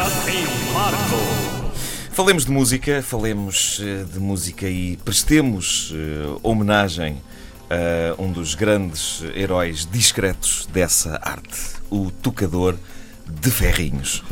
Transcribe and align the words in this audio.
Em 0.00 0.72
Marco. 0.72 1.16
Falemos 2.12 2.46
de 2.46 2.50
música, 2.50 3.02
falemos 3.02 3.82
eh, 3.82 4.04
de 4.10 4.18
música 4.18 4.66
e 4.66 4.96
prestemos 5.04 5.92
eh, 5.94 6.38
homenagem 6.42 7.18
a 7.68 8.20
um 8.20 8.32
dos 8.32 8.54
grandes 8.54 9.22
heróis 9.34 9.86
discretos 9.86 10.66
dessa 10.72 11.20
arte, 11.22 11.60
o 11.90 12.10
tocador 12.10 12.76
de 13.28 13.50
ferrinhos. 13.50 14.24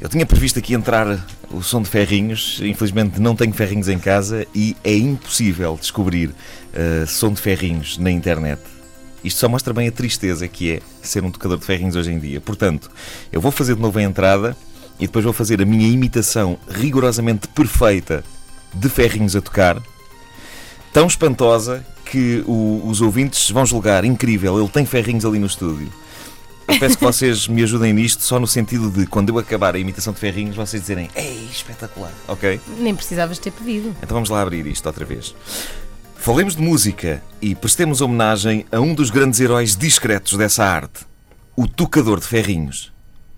Eu 0.00 0.08
tinha 0.08 0.24
previsto 0.24 0.58
aqui 0.58 0.72
entrar 0.72 1.26
o 1.50 1.62
som 1.62 1.82
de 1.82 1.90
ferrinhos, 1.90 2.58
infelizmente 2.62 3.20
não 3.20 3.36
tenho 3.36 3.52
ferrinhos 3.52 3.88
em 3.88 3.98
casa 3.98 4.46
e 4.54 4.74
é 4.82 4.96
impossível 4.96 5.76
descobrir 5.78 6.30
uh, 6.30 7.06
som 7.06 7.32
de 7.32 7.40
ferrinhos 7.40 7.98
na 7.98 8.10
internet. 8.10 8.60
Isto 9.22 9.40
só 9.40 9.48
mostra 9.48 9.72
bem 9.74 9.86
a 9.86 9.92
tristeza 9.92 10.48
que 10.48 10.72
é 10.72 10.80
ser 11.02 11.22
um 11.22 11.30
tocador 11.30 11.58
de 11.58 11.66
ferrinhos 11.66 11.94
hoje 11.94 12.10
em 12.10 12.18
dia. 12.18 12.40
Portanto, 12.40 12.90
eu 13.30 13.40
vou 13.40 13.52
fazer 13.52 13.76
de 13.76 13.80
novo 13.80 13.98
a 13.98 14.02
entrada 14.02 14.56
e 15.02 15.06
depois 15.08 15.24
vou 15.24 15.34
fazer 15.34 15.60
a 15.60 15.64
minha 15.64 15.88
imitação 15.88 16.56
rigorosamente 16.68 17.48
perfeita 17.48 18.22
de 18.72 18.88
ferrinhos 18.88 19.34
a 19.34 19.40
tocar, 19.40 19.82
tão 20.92 21.08
espantosa 21.08 21.84
que 22.04 22.44
o, 22.46 22.82
os 22.86 23.00
ouvintes 23.00 23.50
vão 23.50 23.66
julgar 23.66 24.04
incrível, 24.04 24.60
ele 24.60 24.68
tem 24.68 24.86
ferrinhos 24.86 25.24
ali 25.24 25.40
no 25.40 25.46
estúdio. 25.46 25.92
Eu 26.68 26.78
peço 26.78 26.96
que 26.96 27.04
vocês 27.04 27.48
me 27.48 27.64
ajudem 27.64 27.92
nisto, 27.92 28.22
só 28.22 28.38
no 28.38 28.46
sentido 28.46 28.90
de 28.92 29.04
quando 29.08 29.30
eu 29.30 29.38
acabar 29.38 29.74
a 29.74 29.78
imitação 29.78 30.12
de 30.12 30.20
ferrinhos, 30.20 30.54
vocês 30.54 30.80
dizerem 30.80 31.10
Ei, 31.16 31.48
espetacular, 31.50 32.12
ok? 32.28 32.60
Nem 32.78 32.94
precisavas 32.94 33.40
ter 33.40 33.50
pedido. 33.50 33.88
Então 34.00 34.14
vamos 34.14 34.30
lá 34.30 34.40
abrir 34.40 34.64
isto 34.68 34.86
outra 34.86 35.04
vez. 35.04 35.34
Falemos 36.14 36.54
de 36.54 36.62
música 36.62 37.20
e 37.40 37.56
prestemos 37.56 38.00
homenagem 38.00 38.64
a 38.70 38.78
um 38.78 38.94
dos 38.94 39.10
grandes 39.10 39.40
heróis 39.40 39.76
discretos 39.76 40.38
dessa 40.38 40.64
arte, 40.64 41.00
o 41.56 41.66
tocador 41.66 42.20
de 42.20 42.26
ferrinhos. 42.28 42.91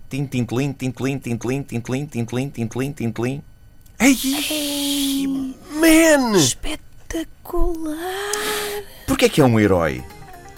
Tim, 0.09 0.25
tintelim, 0.25 0.71
tintelim, 0.71 1.17
tintelim, 1.17 1.63
tintelim, 1.63 2.05
tintelim, 2.05 2.49
tintelim, 2.49 2.91
tintelim. 2.91 3.41
Ei, 3.99 5.27
man! 5.71 6.37
Espetacular! 6.37 7.95
Porquê 9.07 9.25
é 9.25 9.29
que 9.29 9.41
é 9.41 9.45
um 9.45 9.59
herói, 9.59 10.03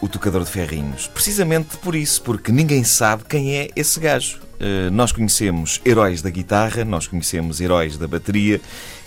o 0.02 0.08
tocador 0.08 0.44
de 0.44 0.52
ferrinhos? 0.52 1.08
Precisamente 1.08 1.78
por 1.78 1.95
isso, 1.95 2.22
porque 2.23 2.52
ninguém 2.52 2.84
sabe 2.84 3.23
quem 3.25 3.56
é 3.56 3.70
esse 3.75 4.00
gajo. 4.00 4.40
Uh, 4.59 4.90
nós 4.92 5.12
conhecemos 5.12 5.80
heróis 5.86 6.22
da 6.22 6.30
guitarra, 6.31 6.84
nós 6.84 7.06
conhecemos 7.06 7.62
heróis 7.62 7.95
da 7.98 8.08
bateria 8.08 8.59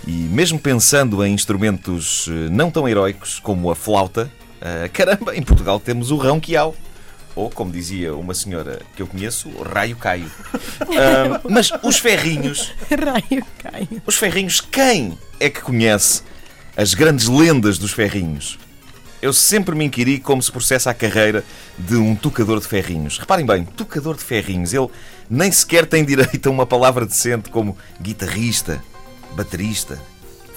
e, 0.06 0.10
mesmo 0.10 0.60
pensando 0.60 1.24
em 1.24 1.34
instrumentos 1.34 2.28
uh, 2.28 2.48
não 2.52 2.70
tão 2.70 2.88
heróicos 2.88 3.40
como 3.40 3.68
a 3.70 3.74
flauta, 3.74 4.30
uh, 4.60 4.88
caramba, 4.92 5.36
em 5.36 5.42
Portugal 5.42 5.80
temos 5.80 6.10
o 6.12 6.16
Rão 6.16 6.38
Quiau. 6.38 6.74
Ou, 7.34 7.48
como 7.48 7.70
dizia 7.70 8.14
uma 8.14 8.34
senhora 8.34 8.80
que 8.96 9.02
eu 9.02 9.06
conheço, 9.06 9.48
o 9.50 9.62
Raio 9.62 9.96
Caio. 9.96 10.30
mas 11.48 11.70
os 11.82 11.98
ferrinhos. 11.98 12.72
Raio 12.90 13.44
Caio. 13.58 14.02
Os 14.06 14.16
ferrinhos, 14.16 14.60
quem 14.60 15.16
é 15.38 15.48
que 15.48 15.60
conhece 15.60 16.22
as 16.76 16.94
grandes 16.94 17.28
lendas 17.28 17.78
dos 17.78 17.92
ferrinhos? 17.92 18.58
Eu 19.22 19.32
sempre 19.32 19.74
me 19.74 19.84
inquiri 19.84 20.18
como 20.18 20.42
se 20.42 20.50
processa 20.50 20.90
a 20.90 20.94
carreira 20.94 21.44
de 21.78 21.94
um 21.94 22.16
tocador 22.16 22.58
de 22.58 22.66
ferrinhos. 22.66 23.18
Reparem 23.18 23.44
bem, 23.44 23.64
tocador 23.64 24.16
de 24.16 24.24
ferrinhos, 24.24 24.72
ele 24.72 24.88
nem 25.28 25.52
sequer 25.52 25.86
tem 25.86 26.04
direito 26.04 26.48
a 26.48 26.50
uma 26.50 26.66
palavra 26.66 27.04
decente 27.04 27.50
como 27.50 27.76
guitarrista, 28.00 28.82
baterista, 29.36 30.00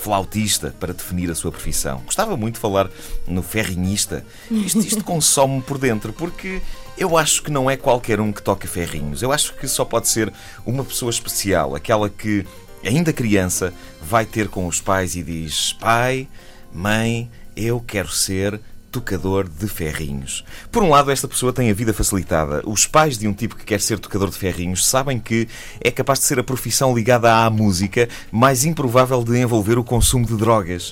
flautista 0.03 0.75
para 0.77 0.93
definir 0.93 1.31
a 1.31 1.35
sua 1.35 1.49
profissão. 1.49 2.01
Gostava 2.05 2.35
muito 2.35 2.55
de 2.55 2.59
falar 2.59 2.89
no 3.25 3.41
ferrinhista. 3.41 4.25
Isto, 4.51 4.79
isto 4.79 5.03
consome-me 5.03 5.61
por 5.61 5.77
dentro, 5.77 6.11
porque 6.11 6.61
eu 6.97 7.17
acho 7.17 7.41
que 7.41 7.49
não 7.49 7.71
é 7.71 7.77
qualquer 7.77 8.19
um 8.19 8.33
que 8.33 8.43
toca 8.43 8.67
ferrinhos. 8.67 9.21
Eu 9.21 9.31
acho 9.31 9.53
que 9.53 9.65
só 9.65 9.85
pode 9.85 10.09
ser 10.09 10.31
uma 10.65 10.83
pessoa 10.83 11.09
especial, 11.09 11.73
aquela 11.73 12.09
que, 12.09 12.45
ainda 12.83 13.13
criança, 13.13 13.73
vai 14.01 14.25
ter 14.25 14.49
com 14.49 14.67
os 14.67 14.81
pais 14.81 15.15
e 15.15 15.23
diz: 15.23 15.71
Pai, 15.79 16.27
mãe, 16.73 17.31
eu 17.55 17.79
quero 17.79 18.09
ser 18.09 18.59
tocador 18.93 19.49
de 19.49 19.67
ferrinhos. 19.67 20.45
Por 20.71 20.83
um 20.83 20.89
lado, 20.89 21.09
esta 21.09 21.27
pessoa 21.27 21.51
tem 21.51 21.71
a 21.71 21.73
vida 21.73 21.91
facilitada. 21.91 22.61
Os 22.63 22.85
pais 22.85 23.17
de 23.17 23.27
um 23.27 23.33
tipo 23.33 23.55
que 23.55 23.65
quer 23.65 23.81
ser 23.81 23.97
tocador 23.97 24.29
de 24.29 24.37
ferrinhos 24.37 24.85
sabem 24.85 25.19
que 25.19 25.47
é 25.81 25.89
capaz 25.89 26.19
de 26.19 26.25
ser 26.25 26.37
a 26.37 26.43
profissão 26.43 26.95
ligada 26.95 27.43
à 27.43 27.49
música 27.49 28.07
mais 28.31 28.63
improvável 28.63 29.23
de 29.23 29.35
envolver 29.39 29.79
o 29.79 29.83
consumo 29.83 30.27
de 30.27 30.37
drogas. 30.37 30.91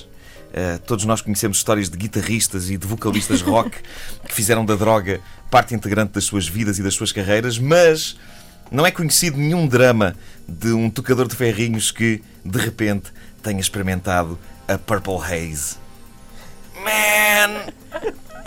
Uh, 0.50 0.80
todos 0.84 1.04
nós 1.04 1.20
conhecemos 1.20 1.58
histórias 1.58 1.88
de 1.88 1.96
guitarristas 1.96 2.68
e 2.70 2.76
de 2.76 2.86
vocalistas 2.88 3.40
rock 3.42 3.78
que 4.26 4.34
fizeram 4.34 4.66
da 4.66 4.74
droga 4.74 5.20
parte 5.48 5.72
integrante 5.72 6.14
das 6.14 6.24
suas 6.24 6.48
vidas 6.48 6.80
e 6.80 6.82
das 6.82 6.94
suas 6.94 7.12
carreiras, 7.12 7.56
mas 7.56 8.18
não 8.70 8.84
é 8.84 8.90
conhecido 8.90 9.38
nenhum 9.38 9.68
drama 9.68 10.16
de 10.48 10.72
um 10.72 10.90
tocador 10.90 11.28
de 11.28 11.36
ferrinhos 11.36 11.92
que, 11.92 12.20
de 12.44 12.58
repente, 12.58 13.12
tenha 13.42 13.60
experimentado 13.60 14.36
a 14.66 14.76
Purple 14.76 15.18
Haze. 15.18 15.81
Man! 16.82 17.72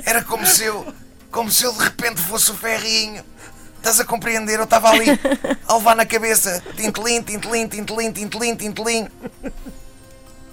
Era 0.06 0.24
como 0.24 0.46
se 0.46 0.64
eu. 0.66 0.94
Como 1.32 1.52
se 1.52 1.64
eu 1.64 1.74
de 1.74 1.84
repente 1.84 2.22
fosse 2.22 2.52
o 2.52 2.54
ferrinho. 2.54 3.24
Estás 3.78 4.00
a 4.00 4.06
compreender? 4.06 4.58
Eu 4.58 4.64
estava 4.64 4.90
ali 4.90 5.06
a 5.68 5.76
levar 5.76 5.96
na 5.96 6.06
cabeça. 6.06 6.64
Tintelim, 6.76 7.22
tintelim, 7.22 7.68
tintelim, 7.68 8.12
tintelim, 8.12 8.56
tintelim. 8.56 9.08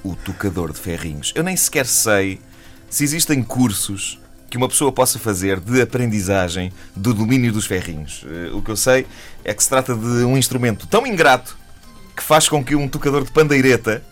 O 0.02 0.14
tocador 0.16 0.72
de 0.72 0.78
ferrinhos. 0.78 1.32
Eu 1.34 1.42
nem 1.42 1.56
sequer 1.56 1.86
sei 1.86 2.40
se 2.90 3.04
existem 3.04 3.42
cursos 3.42 4.20
que 4.50 4.56
uma 4.58 4.68
pessoa 4.68 4.92
possa 4.92 5.18
fazer 5.18 5.58
de 5.60 5.80
aprendizagem 5.80 6.70
do 6.94 7.14
domínio 7.14 7.50
dos 7.52 7.64
ferrinhos. 7.64 8.22
Eh, 8.26 8.50
o 8.52 8.60
que 8.60 8.70
eu 8.70 8.76
sei 8.76 9.06
é 9.42 9.54
que 9.54 9.62
se 9.62 9.68
trata 9.70 9.94
de 9.94 10.24
um 10.24 10.36
instrumento 10.36 10.86
tão 10.86 11.06
ingrato 11.06 11.56
que 12.14 12.22
faz 12.22 12.50
com 12.50 12.62
que 12.62 12.74
um 12.74 12.86
tocador 12.86 13.24
de 13.24 13.30
pandeireta 13.30 14.04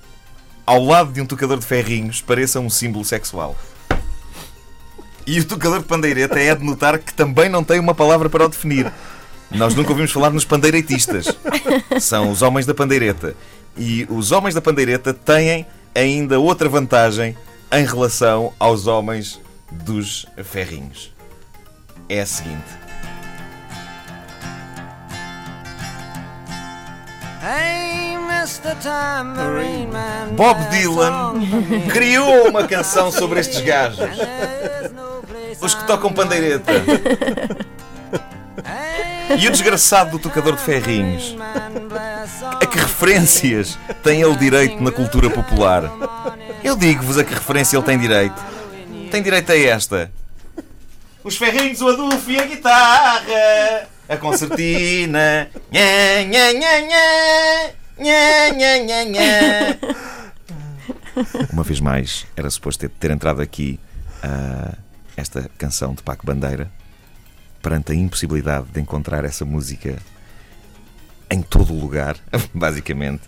ao 0.70 0.84
lado 0.84 1.12
de 1.12 1.20
um 1.20 1.26
tocador 1.26 1.58
de 1.58 1.66
ferrinhos, 1.66 2.20
pareça 2.20 2.60
um 2.60 2.70
símbolo 2.70 3.04
sexual. 3.04 3.56
E 5.26 5.40
o 5.40 5.44
tocador 5.44 5.80
de 5.80 5.84
pandeireta 5.84 6.38
é 6.38 6.54
de 6.54 6.62
notar 6.62 6.96
que 6.96 7.12
também 7.12 7.48
não 7.48 7.64
tem 7.64 7.80
uma 7.80 7.92
palavra 7.92 8.30
para 8.30 8.44
o 8.44 8.48
definir. 8.48 8.92
Nós 9.50 9.74
nunca 9.74 9.90
ouvimos 9.90 10.12
falar 10.12 10.30
nos 10.30 10.44
pandeiretistas. 10.44 11.26
São 11.98 12.30
os 12.30 12.40
homens 12.40 12.66
da 12.66 12.74
pandeireta. 12.74 13.34
E 13.76 14.06
os 14.08 14.30
homens 14.30 14.54
da 14.54 14.60
pandeireta 14.60 15.12
têm 15.12 15.66
ainda 15.92 16.38
outra 16.38 16.68
vantagem 16.68 17.36
em 17.72 17.84
relação 17.84 18.52
aos 18.56 18.86
homens 18.86 19.40
dos 19.72 20.24
ferrinhos. 20.44 21.12
É 22.08 22.20
a 22.20 22.26
seguinte. 22.26 22.79
Bob 30.36 30.58
Dylan 30.70 31.34
criou 31.92 32.48
uma 32.48 32.66
canção 32.66 33.12
sobre 33.12 33.40
estes 33.40 33.60
gajos. 33.60 34.08
Os 35.60 35.74
que 35.74 35.86
tocam 35.86 36.12
pandeireta. 36.12 36.72
E 39.38 39.46
o 39.46 39.50
desgraçado 39.50 40.12
do 40.12 40.18
tocador 40.18 40.56
de 40.56 40.62
ferrinhos. 40.62 41.36
A 42.60 42.66
que 42.66 42.78
referências 42.78 43.78
tem 44.02 44.22
ele 44.22 44.36
direito 44.36 44.82
na 44.82 44.90
cultura 44.90 45.30
popular? 45.30 45.84
Eu 46.64 46.76
digo-vos 46.76 47.18
a 47.18 47.24
que 47.24 47.32
referência 47.32 47.76
ele 47.76 47.84
tem 47.84 47.98
direito. 47.98 48.42
Tem 49.10 49.22
direito 49.22 49.52
a 49.52 49.58
esta. 49.58 50.10
Os 51.22 51.36
ferrinhos, 51.36 51.80
o 51.80 51.88
adulto 51.88 52.30
e 52.30 52.38
a 52.38 52.46
guitarra 52.46 53.88
a 54.10 54.16
concertina. 54.16 55.48
Nha, 55.70 56.24
nha, 56.24 56.52
nha, 56.52 56.80
nha. 56.80 57.79
Nha, 58.00 58.50
nha, 58.56 58.78
nha, 58.78 59.04
nha. 59.04 59.78
Uma 61.52 61.62
vez 61.62 61.80
mais, 61.80 62.26
era 62.34 62.48
suposto 62.48 62.80
ter, 62.80 62.88
ter 62.88 63.10
entrado 63.10 63.42
aqui 63.42 63.78
uh, 64.24 64.74
esta 65.14 65.50
canção 65.58 65.92
de 65.92 66.02
Paco 66.02 66.24
Bandeira 66.24 66.70
perante 67.60 67.92
a 67.92 67.94
impossibilidade 67.94 68.68
de 68.72 68.80
encontrar 68.80 69.22
essa 69.26 69.44
música 69.44 69.98
em 71.30 71.42
todo 71.42 71.74
o 71.74 71.78
lugar, 71.78 72.16
basicamente. 72.54 73.22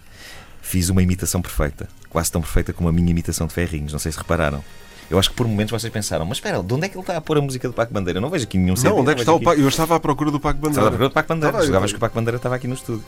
Fiz 0.62 0.88
uma 0.88 1.02
imitação 1.02 1.42
perfeita, 1.42 1.86
quase 2.08 2.32
tão 2.32 2.40
perfeita 2.40 2.72
como 2.72 2.88
a 2.88 2.92
minha 2.92 3.10
imitação 3.10 3.46
de 3.46 3.52
Ferrinhos. 3.52 3.92
Não 3.92 3.98
sei 3.98 4.10
se 4.10 4.16
repararam. 4.16 4.64
Eu 5.10 5.18
acho 5.18 5.28
que 5.28 5.36
por 5.36 5.46
momentos 5.46 5.70
vocês 5.70 5.92
pensaram, 5.92 6.24
mas 6.24 6.38
espera, 6.38 6.62
de 6.62 6.72
onde 6.72 6.86
é 6.86 6.88
que 6.88 6.96
ele 6.96 7.02
está 7.02 7.14
a 7.18 7.20
pôr 7.20 7.36
a 7.36 7.42
música 7.42 7.68
do 7.68 7.74
Paco 7.74 7.92
Bandeira? 7.92 8.16
Eu 8.16 8.22
não 8.22 8.30
vejo 8.30 8.44
aqui 8.44 8.56
nenhum 8.56 8.76
CD. 8.76 8.88
Não, 8.88 9.00
onde 9.00 9.10
é 9.10 9.14
que 9.14 9.20
está 9.20 9.32
aqui... 9.32 9.42
o 9.42 9.44
Paco? 9.44 9.60
Eu 9.60 9.68
estava 9.68 9.96
à 9.96 10.00
procura 10.00 10.30
do 10.30 10.40
Paco 10.40 10.58
Bandeira. 10.58 10.70
Estava 10.80 10.86
à 10.86 10.90
procura 10.90 11.08
do 11.10 11.12
Paco 11.12 11.28
Bandeira. 11.28 11.58
Ah, 11.58 11.66
Jogavas 11.66 11.90
que 11.90 11.96
o 11.98 12.00
Paco 12.00 12.14
Bandeira 12.14 12.36
estava 12.36 12.54
aqui 12.54 12.66
no 12.66 12.74
estúdio. 12.74 13.04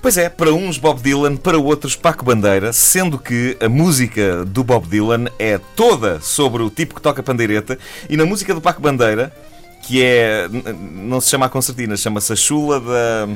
Pois 0.00 0.16
é, 0.16 0.28
para 0.28 0.52
uns 0.52 0.78
Bob 0.78 1.02
Dylan, 1.02 1.36
para 1.36 1.58
outros 1.58 1.96
Paco 1.96 2.24
Bandeira, 2.24 2.72
sendo 2.72 3.18
que 3.18 3.56
a 3.60 3.68
música 3.68 4.44
do 4.44 4.62
Bob 4.62 4.86
Dylan 4.86 5.26
é 5.38 5.58
toda 5.74 6.20
sobre 6.20 6.62
o 6.62 6.70
tipo 6.70 6.94
que 6.94 7.02
toca 7.02 7.20
pandeireta 7.20 7.76
e 8.08 8.16
na 8.16 8.24
música 8.24 8.54
do 8.54 8.60
Paco 8.60 8.80
Bandeira, 8.80 9.34
que 9.82 10.02
é. 10.02 10.48
não 10.92 11.20
se 11.20 11.28
chama 11.28 11.46
a 11.46 11.48
concertina, 11.48 11.96
chama-se 11.96 12.32
a 12.32 12.36
chula 12.36 12.80
da. 12.80 13.28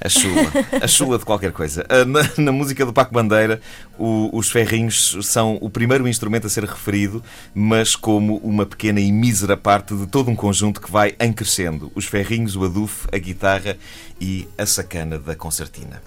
A 0.00 0.08
chula. 0.08 0.52
A 0.82 0.86
chula 0.86 1.18
de 1.18 1.24
qualquer 1.24 1.52
coisa. 1.52 1.84
Ah, 1.88 2.04
Na, 2.04 2.20
na 2.38 2.52
música 2.52 2.84
do 2.84 2.92
Paco 2.92 3.12
Bandeira, 3.14 3.60
o- 3.98 4.30
os 4.36 4.50
ferrinhos 4.50 5.16
são 5.22 5.56
o 5.60 5.70
primeiro 5.70 6.06
instrumento 6.06 6.46
a 6.46 6.50
ser 6.50 6.64
referido, 6.64 7.22
mas 7.54 7.96
como 7.96 8.36
uma 8.38 8.66
pequena 8.66 9.00
e 9.00 9.10
mísera 9.10 9.56
parte 9.56 9.94
de 9.96 10.06
todo 10.06 10.30
um 10.30 10.36
conjunto 10.36 10.80
que 10.80 10.90
vai 10.90 11.14
em 11.18 11.32
crescendo. 11.32 11.90
Os 11.94 12.04
ferrinhos, 12.04 12.54
o 12.56 12.64
adufe, 12.64 13.08
a 13.10 13.16
guitarra 13.18 13.76
e 14.20 14.46
a 14.58 14.66
sacana 14.66 15.18
da 15.18 15.34
concertina. 15.34 16.02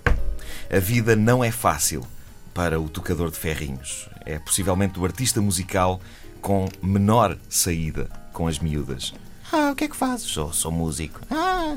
A 0.72 0.80
vida 0.80 1.16
não 1.16 1.44
é 1.44 1.50
fácil 1.52 2.06
para 2.54 2.80
o 2.80 2.88
tocador 2.88 3.32
de 3.32 3.38
ferrinhos. 3.38 4.08
É 4.26 4.38
possivelmente 4.38 5.00
o 5.00 5.06
artista 5.06 5.42
musical 5.42 6.00
com 6.42 6.70
menor 6.82 7.38
saída 7.50 8.08
com 8.32 8.48
as 8.48 8.60
miúdas. 8.60 9.14
Ah, 9.52 9.72
o 9.72 9.76
que 9.76 9.86
é 9.86 9.88
que 9.88 9.96
fazes? 9.96 10.28
Sou, 10.28 10.54
sou 10.54 10.72
músico. 10.72 11.20
Ah, 11.32 11.76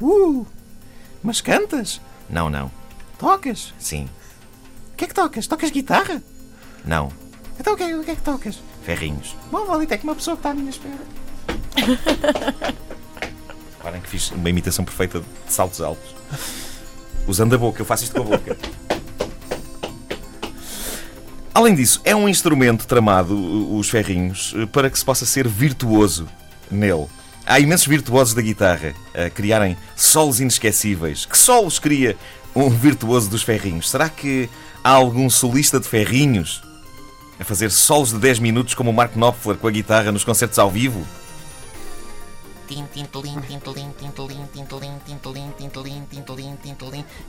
uh, 0.00 0.46
mas 1.22 1.40
cantas? 1.40 2.00
Não, 2.28 2.48
não. 2.48 2.70
Tocas? 3.18 3.74
Sim. 3.78 4.08
O 4.92 4.96
que 4.96 5.04
é 5.04 5.08
que 5.08 5.14
tocas? 5.14 5.46
Tocas 5.46 5.70
guitarra? 5.70 6.22
Não. 6.84 7.12
Então 7.58 7.74
o 7.74 7.76
que 7.76 7.82
é, 7.82 7.94
o 7.94 8.02
que, 8.02 8.10
é 8.10 8.14
que 8.14 8.22
tocas? 8.22 8.58
Ferrinhos. 8.84 9.36
Bom, 9.50 9.70
ali 9.72 9.86
ter 9.86 9.98
que 9.98 10.04
uma 10.04 10.14
pessoa 10.14 10.36
que 10.36 10.40
está 10.40 10.50
à 10.50 10.54
minha 10.54 10.70
espera. 10.70 10.98
Reparem 13.76 14.00
que 14.00 14.08
fiz 14.08 14.30
uma 14.30 14.48
imitação 14.48 14.84
perfeita 14.84 15.20
de 15.20 15.52
saltos 15.52 15.80
altos. 15.80 16.14
Usando 17.26 17.54
a 17.54 17.58
boca, 17.58 17.80
eu 17.80 17.86
faço 17.86 18.04
isto 18.04 18.14
com 18.14 18.22
a 18.22 18.36
boca. 18.36 18.56
Além 21.52 21.74
disso, 21.74 22.00
é 22.04 22.16
um 22.16 22.28
instrumento 22.28 22.86
tramado, 22.86 23.76
os 23.76 23.90
ferrinhos, 23.90 24.54
para 24.72 24.88
que 24.88 24.98
se 24.98 25.04
possa 25.04 25.26
ser 25.26 25.46
virtuoso 25.46 26.28
nele. 26.70 27.06
Há 27.50 27.58
imensos 27.58 27.88
virtuosos 27.88 28.32
da 28.32 28.40
guitarra 28.40 28.94
a 29.12 29.28
criarem 29.28 29.76
solos 29.96 30.38
inesquecíveis. 30.38 31.26
Que 31.26 31.36
solos 31.36 31.80
cria 31.80 32.16
um 32.54 32.70
virtuoso 32.70 33.28
dos 33.28 33.42
ferrinhos? 33.42 33.90
Será 33.90 34.08
que 34.08 34.48
há 34.84 34.90
algum 34.90 35.28
solista 35.28 35.80
de 35.80 35.88
ferrinhos 35.88 36.62
a 37.40 37.44
fazer 37.44 37.72
solos 37.72 38.10
de 38.10 38.18
10 38.20 38.38
minutos 38.38 38.74
como 38.74 38.90
o 38.90 38.94
Mark 38.94 39.16
Knopfler 39.16 39.56
com 39.56 39.66
a 39.66 39.70
guitarra 39.72 40.12
nos 40.12 40.22
concertos 40.22 40.60
ao 40.60 40.70
vivo? 40.70 41.04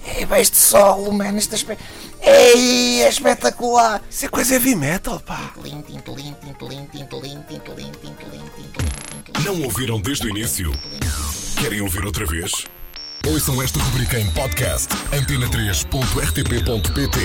É 0.06 0.40
este 0.40 0.58
solo, 0.58 1.12
mano, 1.12 1.40
isto 1.40 1.56
é, 1.56 1.78
é 2.22 3.10
espetacular! 3.10 4.04
Isso 4.08 4.26
é 4.26 4.30
coisa 4.30 4.54
heavy 4.54 4.76
metal, 4.76 5.20
pá! 5.20 5.52
Não 9.46 9.62
ouviram 9.64 10.00
desde 10.00 10.28
o 10.28 10.30
início? 10.30 10.72
Querem 11.60 11.82
ouvir 11.82 12.06
outra 12.06 12.24
vez? 12.26 12.52
Ouçam 13.26 13.60
esta 13.62 13.80
rubrica 13.80 14.20
em 14.20 14.30
podcast 14.32 14.90
antena3.rtp.pt 15.12 17.18